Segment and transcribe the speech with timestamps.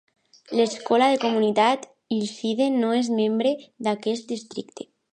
[0.59, 3.55] L'escola de la comunitat Hillside no és membre
[3.89, 4.93] d'aquest districte.